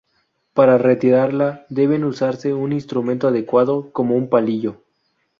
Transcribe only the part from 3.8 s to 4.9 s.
como un palillo.